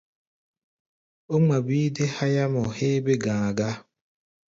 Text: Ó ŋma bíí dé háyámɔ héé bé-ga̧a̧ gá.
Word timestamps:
Ó 1.33 1.35
ŋma 1.41 1.57
bíí 1.65 1.87
dé 1.95 2.03
háyámɔ 2.15 2.61
héé 2.77 2.97
bé-ga̧a̧ 3.05 3.49
gá. 3.57 3.69